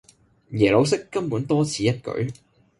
[0.53, 2.33] 耶魯式根本多此一舉